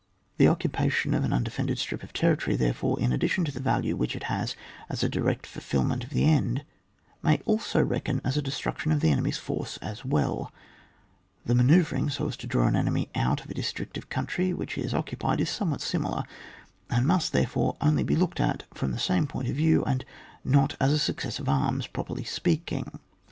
The 0.37 0.47
occupation 0.47 1.13
of 1.13 1.23
an 1.23 1.31
undefended 1.31 1.77
strip 1.77 2.01
of 2.01 2.11
territory, 2.11 2.55
therefore, 2.55 2.99
in 2.99 3.13
addition 3.13 3.45
to 3.45 3.51
the 3.51 3.59
ysdue 3.59 3.95
which 3.95 4.15
it 4.15 4.23
has 4.23 4.55
as 4.89 5.03
a 5.03 5.07
direct 5.09 5.45
fulfilment 5.45 6.03
of 6.03 6.09
the 6.09 6.25
end, 6.25 6.65
may 7.21 7.39
also 7.45 7.83
reckon 7.83 8.19
as 8.23 8.35
a 8.35 8.41
destrao 8.41 8.79
tion 8.79 8.91
of 8.93 9.01
the 9.01 9.11
enemy's 9.11 9.37
force 9.37 9.77
as 9.77 10.03
welL 10.03 10.51
The 11.45 11.53
manoeuyring, 11.53 12.11
so 12.11 12.27
as 12.27 12.35
to 12.37 12.47
draw 12.47 12.65
an 12.65 12.75
enemy 12.75 13.09
out 13.13 13.43
of 13.45 13.51
a 13.51 13.53
district 13.53 13.95
of 13.95 14.09
coimtry 14.09 14.55
which 14.55 14.73
he 14.73 14.81
has 14.81 14.95
occupied, 14.95 15.39
is 15.39 15.51
somewhat 15.51 15.81
similar, 15.81 16.23
and 16.89 17.05
must, 17.05 17.31
therefore, 17.31 17.77
only 17.79 18.01
be 18.01 18.15
looked 18.15 18.39
at 18.39 18.63
from 18.73 18.93
the 18.93 18.97
same 18.97 19.27
point 19.27 19.49
of 19.49 19.57
yiew, 19.59 19.83
and 19.85 20.03
not 20.43 20.75
as 20.81 20.91
a 20.93 20.97
success 20.97 21.37
of 21.37 21.47
arms, 21.47 21.85
properly 21.85 22.23
speaking. 22.23 22.97